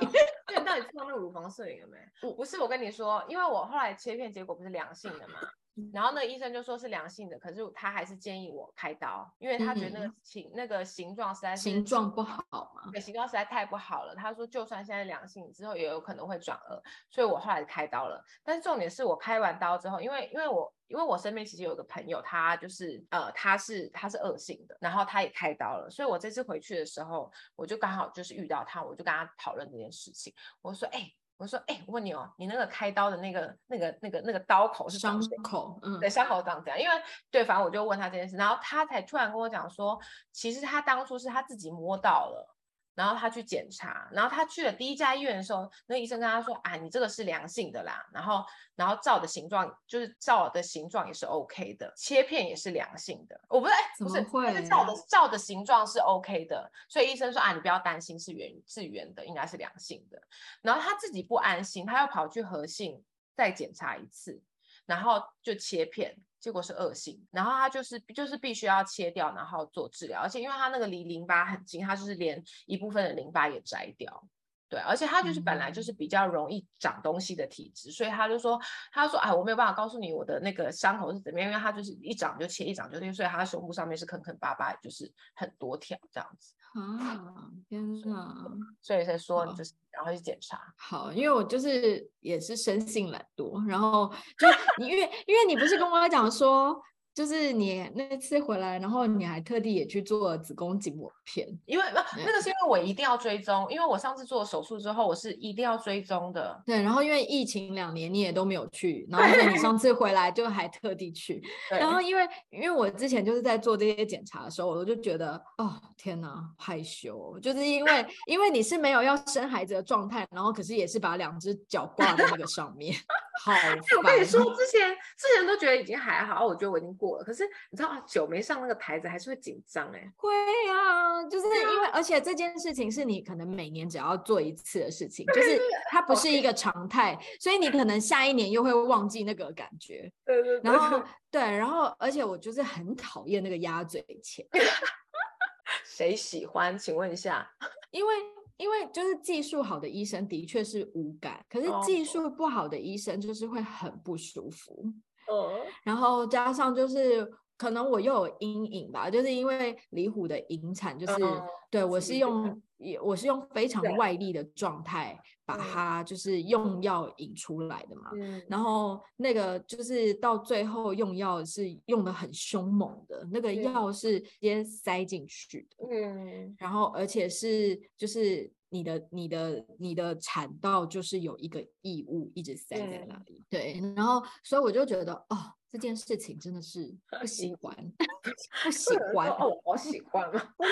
[0.53, 1.97] 那你到底做那个乳房摄影了没？
[2.21, 5.35] 不不是，我跟你说，因为我后来切片结果不是良性的嘛。
[5.91, 14.15] 然后那个医生就说是良性的，可是他还是建议我开刀，因为他觉得那个形、嗯、那个形状实在是形状不好嘛，对，形状实在太不好了。
[14.15, 18.23] 他说就算现在良性之后也有可能会转恶，所以我后来开刀了。
[18.43, 30.99] 但是重点是我开完刀之后，因为因为我因为我身边其实有一个朋友，他就是呃他是他是恶性的，然后他也开刀了，所以我这次回去的时候，我就刚好就是遇到他，我就跟他讨论这件事情，我说哎。
[30.99, 35.77] 欸我说，哎、欸，我问你哦，你那个开刀的那个、那个、那个、那个刀口是伤口？
[35.83, 36.79] 嗯，对，伤口长这样。
[36.79, 36.95] 因为
[37.29, 39.99] 对，反正我就问他这件事，然后他才突然跟我讲说，
[40.31, 42.54] 其实他当初是他自己摸到了。
[42.95, 48.43] 然后他去检查，然后他去了第一家医院的时候，那医生跟他说：“啊，你这个是良性的啦。”然后，
[48.75, 53.39] 然后照的形状就是照的形状也是 OK 的，切片也是良性的。
[53.49, 54.23] 我不是，哎，不是，
[54.55, 60.21] 是照的照的形状是 OK 的，所以医生说：“啊，你不要担心，是原是原的，应该是良性的。”
[60.63, 63.03] 然后他自己不安心，他又跑去核心
[63.35, 64.41] 再检查一次，
[64.85, 66.15] 然后就切片。
[66.45, 74.27] 结果是恶性，然后他就是就是必须要切掉，然后做治疗，而且因为他那个离淋巴很近，他就是连一部分的淋巴也摘掉，
[74.67, 78.59] 对，而且他就是本来就是比较容易长东西的体质，嗯、所以他就说，
[78.91, 86.53] 他说哎，我没有办法告诉你我的那个伤口是怎么样，因为他就是一长就切，一长就切，所以他的胸部上面是坑坑巴巴，就是很多条这样子。
[86.73, 88.35] 啊，天哪！
[88.81, 90.59] 所以才说你就是然后去检查。
[90.75, 94.47] 好，因为我就是也是生性懒惰，然后就
[94.77, 96.77] 你因为因为你不是跟我讲说
[97.15, 106.61] 就是你那次回来，然后你还特地也去做了子宫颈抹片，因为那那个是因为我一定要追踪，因为我上次做手术之后，我是一定要追踪的。
[106.65, 122.93] 对，然后因为疫情两年你也都没有去，然后你上次回来就还特地去， 然后因为因为我之前就是在做这些检查的时候，我就觉得哦天哪，害羞，就是因为因为你是没有要生孩子的状态，然后可是也是把两只脚挂在那个上面，
[123.43, 123.79] 好烦。
[123.97, 127.23] 我跟你说，之前之前都觉得已经还好，我觉得我已经过了。
[127.23, 130.11] 可是你知道啊，久没上那个台子，还是会紧张哎。
[130.15, 130.31] 会
[130.71, 140.11] 啊，就是因为，而且这件事情是你可能每年只要做一次的事情，就是它不是一个常态，所以你可能下一年又会忘记那个感觉。
[140.25, 140.71] 对对对。
[140.71, 144.45] 然后对，然后而且我就是很讨厌那个鸭嘴钳。
[145.83, 146.77] 谁喜欢？
[146.77, 147.49] 请问一下。
[147.91, 148.13] 因为
[148.57, 154.85] 因为就是技术好的医生的确是无感，可是技术不好的医生就是会很不舒服。
[155.27, 162.61] 嗯，然后加上就是可能我又有阴影吧，就是因为李虎的引产，就是、嗯、对我是用。
[162.77, 183.41] 也我是用非常外力的状态把它就是用药引出来的嘛，嗯、然后那个就是到最后用药是用的很凶猛的，那个药是直接塞进去的，嗯，然后而且是就是你的你的你的产道就是有一个异物一直塞在那里。
[183.49, 185.37] 对，然后所以我就觉得哦，
[185.75, 187.75] 这件事情真的是不 喜欢，
[188.63, 190.55] 不喜欢哦，我喜欢啊！
[190.59, 190.71] 因为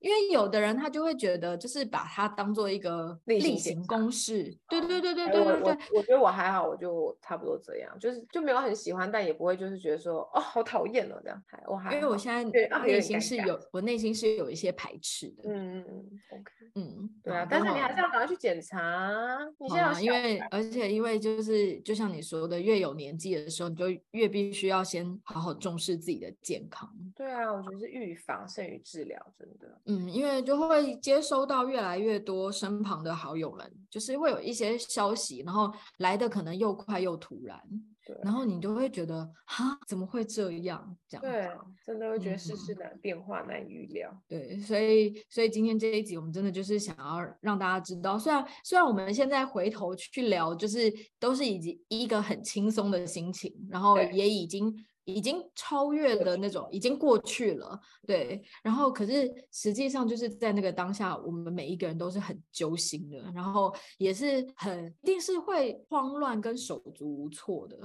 [0.00, 4.56] 因为有的人他就会觉得，就是把它当做一个例行公事。
[4.68, 5.62] 对对对对对对对。
[5.62, 11.42] 我我觉得我还好，我就差不多这样，就是就没有很喜欢，但也不会就是觉得说哦，好讨厌哦这样。
[11.48, 12.44] 还我还因为我现在
[12.84, 15.42] 内心是有，我内心是有一些排斥的。
[15.50, 19.38] 嗯嗯嗯，OK，嗯，对啊，但是你还是要赶快去检查。
[19.58, 26.90] 你现在因为而且因为就是就像你说的，越有年纪的时候，你就越必须要先好好重视自己的健康。
[27.14, 29.80] 对啊，我觉得是预防胜于治疗，真的。
[29.86, 37.60] 嗯，因为就会接收到越来越多身旁的好友们，就是会有一些消息，然后来的可能又快又突然。
[38.04, 40.96] 对，然后你就会觉得，哈，怎么会这样？
[41.08, 41.50] 这样对，
[41.84, 44.14] 真的会觉得世事难、嗯、变化难预料。
[44.28, 54.74] 对，所以所以今天这一集，我们真的就是想要让大家知道，虽然虽然我们现在回头去聊，就是都是以及一个很轻松的心情，然后也已经
[55.04, 57.80] 已经超越了那种，已经过去了。
[58.06, 67.78] 对，然后可是实际上就是在那个当下，我们每一个人都是很揪心的，然后也是很一定是会慌乱跟手足无措的。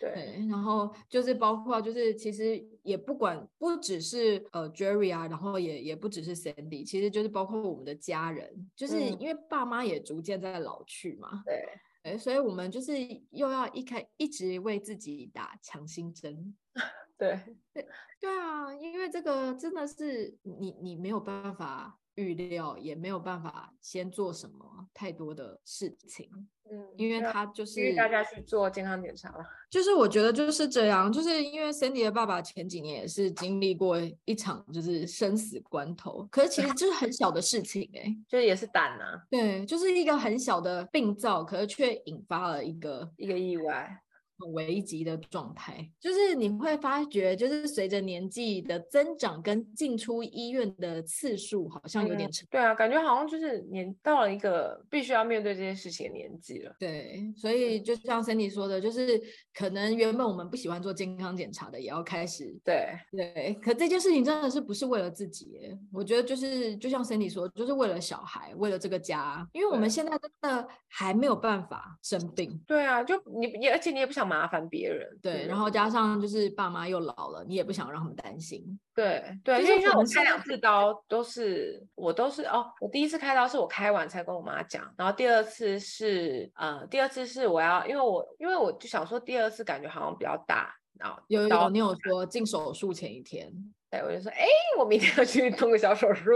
[0.00, 11.42] 对，对，然后就是包括就是其实也不管不只是呃 Jerry 啊，然后也也不只是 Sandy，其实就是包括我们的家人，就是因为爸妈也逐渐在老去嘛。
[11.44, 11.62] 对，
[12.02, 12.92] 对，所以我们就是
[13.30, 16.56] 又要一开一直为自己打强心针。
[17.18, 17.38] 对，
[17.74, 17.86] 对，
[18.18, 26.28] 对啊，因为这个真的是你你没有办法预料，也没有办法先做什么太多的事情。
[26.70, 29.44] 嗯，因为他就是大家去做健康检查了。
[29.68, 44.00] 就是我觉得就是这样，就是因为 Sandy 的爸爸前几年也是经历过一场就是生死关头，可是其实就是很小的事情哎、欸， 就是也是胆呐、啊，对，就是一个很小的病灶，可是却引发了一个一个意外。
[44.40, 52.48] 很危急的状态，就是你会发觉，就是随着年纪的增长跟进出医院的次数，好像有点成、嗯。
[52.50, 56.74] 对啊，感觉好像就是年到了一个必须要面对这件事情的年纪了。
[56.78, 59.20] 对，所以就像 Cindy 说的，就是
[59.52, 62.58] 可能原本我们不喜欢做健康检查的，也要开始。
[62.64, 65.76] 对对，可这件事情真的是不是为了自己？
[65.92, 72.58] 我觉得就是就像 Cindy 说，就是为了小孩，为了这个家，因为我们现在真的还没有办法生病。
[72.66, 74.29] 对啊，就你也而且你也不想。
[74.30, 75.68] 麻烦别人，对，然后？
[75.70, 93.52] 加上就是爸妈又老了，你也不想让他们担心，对对，因为像我开两次刀都是我都是哦，我第一次开刀是我开完才跟我妈讲，然后第二次是呃，第二次是我要，因为我因为我就想说第二次感觉好像比较大，然后有有你有说进手术前一天，
[93.90, 94.44] 对，我就说哎，
[94.78, 96.32] 我明天要去动个小手术，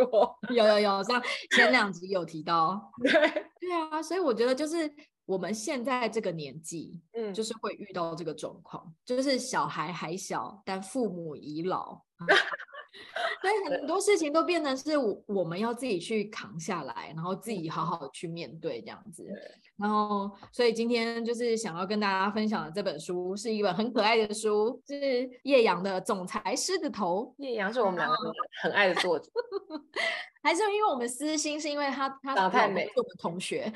[0.51, 1.23] 有 有有，像
[1.57, 3.13] 前两集有提到， 对。
[3.61, 4.89] 对啊，所以我觉得就是。
[5.27, 12.01] 我们现在这个年纪，嗯，就是会遇到这个状况，就是小孩还小，但父母已老，
[13.41, 19.27] 所以很多事情都变成是我们要自己去扛下来，然后自己好好的去面对这样子。
[19.77, 27.35] 然后，所以今天就是想要跟大家分享的这本书，是一本很可爱的书，是叶阳的《总裁狮子头》。
[27.43, 28.17] 叶阳是我们两个
[28.63, 29.29] 很爱的作者。
[30.43, 33.73] 还是因为我们私心，是因为他他长太美，是我们同学，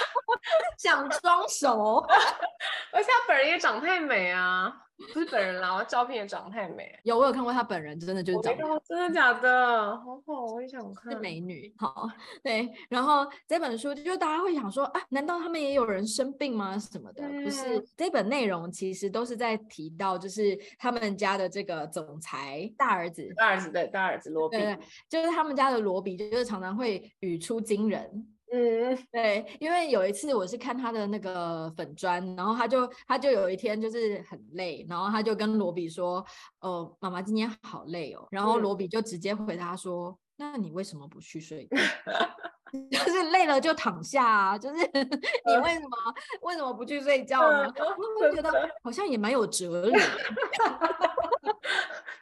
[0.78, 2.02] 想装熟，
[2.92, 4.86] 而且他本人也长太美啊。
[5.14, 6.94] 不是本人啦，我照片也长太美。
[7.04, 8.82] 有，我有看过她本人，真的就是长得。
[8.86, 9.96] 真的假的？
[9.96, 11.10] 好好，我也想看。
[11.10, 11.74] 是美女。
[11.78, 12.06] 好，
[12.42, 12.68] 对。
[12.90, 16.78] 然后这本书就大家会想说啊，难道他们也有人生病吗？
[16.78, 17.22] 什么的？
[17.26, 24.78] 嗯、不是，这本内容其实都是在提到，就是他们家的这个总裁大儿子，大儿子对，大儿子罗比，对，
[25.08, 28.28] 就是他们家的罗比，就是常常会语出惊人。
[28.52, 36.24] 嗯，对，因为有一次我是看他的那个粉砖，然后他就他就有一天就是很累，然后他就跟罗比说
[36.60, 41.68] ：“哦，妈妈今天好累哦。”然后罗比就直接回答说：“嗯、那你为什么不去睡？
[42.90, 47.86] 就是累了就躺下啊，就是 你为什么、嗯、为什么不去睡觉呢？”嗯、
[48.20, 48.50] 我就觉得
[48.82, 50.00] 好像也蛮有哲理，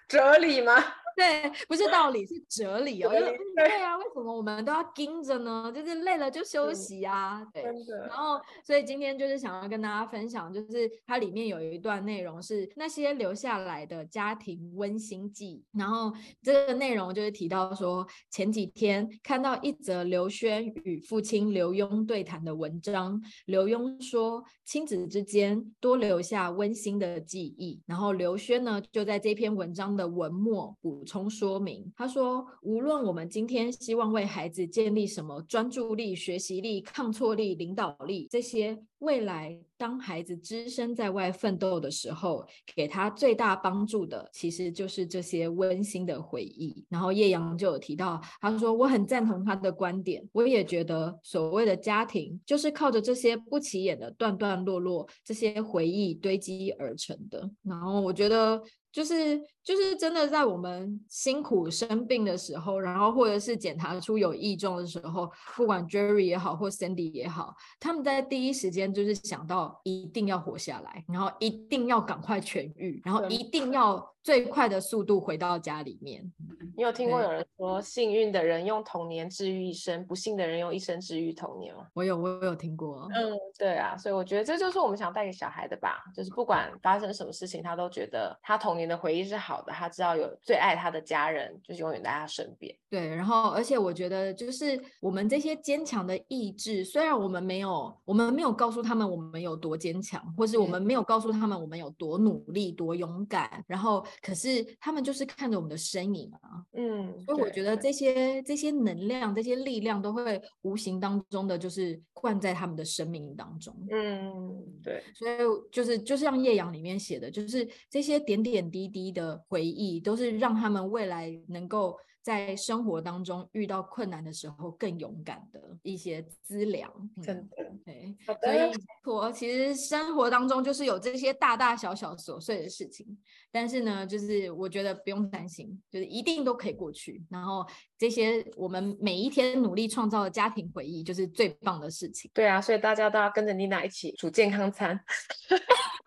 [0.06, 0.74] 哲理吗？
[1.18, 3.10] 对，不是道理，是哲理哦。
[3.10, 3.18] 对，
[3.56, 5.72] 对啊，为什么我们都要盯着呢？
[5.74, 7.44] 就是累了就休息啊。
[7.52, 7.64] 对。
[8.06, 15.60] 然后，所以今天就是想要跟大家分享，就是它里面有一段内容是那些留下来的家庭温馨记。
[15.72, 23.20] 然后这个内容就是提到说，前几天看到一则刘轩与父亲刘墉对谈的文章。
[23.46, 27.82] 刘墉说，亲子之间多留下温馨的记忆。
[27.86, 31.04] 然后刘轩呢，就在这篇文章的文末补。
[31.08, 38.78] 充说明，他说，无论我们今天希望为孩子建立什么专注力、学习力、抗挫力、领导力这些。
[39.00, 42.44] 未来，当孩子只身在外奋斗的时候，
[42.74, 46.84] 给他最大帮助的，其实就是这些温馨的回忆。
[46.88, 57.48] 然后叶阳就有提到，他说我很赞同他的观点，我也觉得所谓的家庭，就是靠着这些不起眼的段段落落，这些回忆堆积而成的。
[57.62, 68.88] 然后我觉得，就是就是真的在我们辛苦生病的时候，然后或者是检查出有异状的时候，不管 Jerry 也好，或 Sandy 也好，他们在第一时间。
[68.88, 74.14] 就是想到一定要活下来，然后一定要赶快痊愈，然后一定要。
[74.22, 76.30] 最快的速度回到家里面。
[76.76, 81.86] 你有听过有人说，幸运的人用童年治愈一生，不幸的人用一生治愈童年吗？
[81.92, 83.08] 我有，我有听过。
[83.12, 92.72] 嗯，对啊，所以我觉得这就是我们想带给小孩的吧，就是不管发生什么事情，他都觉得他童年的回忆是好的，他知道有最爱他的家人，就是永远在他身边。
[92.88, 104.04] 对，然后而且我觉得，就是我们这些坚强的意志，虽然我们没有，我们没有告诉他们我们有多坚强，或是我们没有告诉他们我们有多努力、多勇敢，然后。
[104.22, 115.38] 可是他们就是看着我们的身影啊，嗯，所以我觉得这些这些能量、这些力量都会无形当中的就是灌在他们的生命当中，嗯，对，所以
[115.70, 121.96] 就是就像叶阳里面写的，就是这些点点滴滴的回忆，都是让他们未来能够。
[122.22, 126.92] 在生活当中遇到困难的时候，更勇敢的一些资粮，
[127.22, 128.70] 真的，对，所以
[129.04, 133.06] 我其实生活当中就是有这些大大小小琐碎的事情，
[133.50, 137.24] 但是呢，就是我觉得不用担心，就是一定都可以过去。
[137.30, 137.66] 然后
[137.96, 142.30] 这些我们每一天努力创造的家庭回忆，就是最棒的事情。
[142.34, 145.00] 对啊，所以大家都要跟着妮娜一起煮健康餐。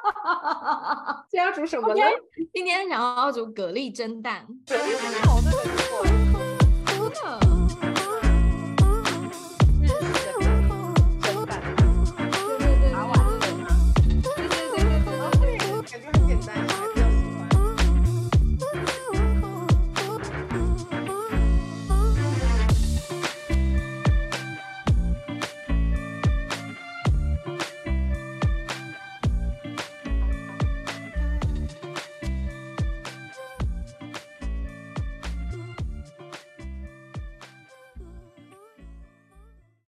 [1.30, 4.46] 今天要煮什么呢？Okay, 今天想要煮蛤蜊蒸蛋。
[4.66, 5.20] 蛤蜊蒸蛋。